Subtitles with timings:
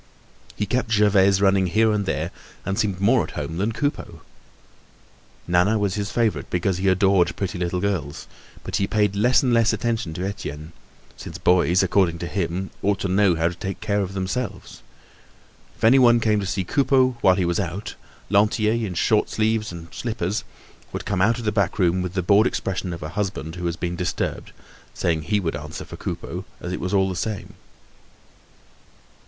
[0.55, 2.31] He kept Gervaise running here and there
[2.65, 4.21] and seemed more at home than Coupeau.
[5.47, 8.25] Nana was his favorite because he adored pretty little girls,
[8.63, 10.71] but he paid less and less attention to Etienne,
[11.17, 14.81] since boys, according to him, ought to know how to take care of themselves.
[15.77, 17.93] If anyone came to see Coupeau while he was out,
[18.31, 20.43] Lantier, in shirt sleeves and slippers,
[20.91, 23.67] would come out of the back room with the bored expression of a husband who
[23.67, 24.51] has been disturbed,
[24.95, 27.53] saying he would answer for Coupeau as it was all the same.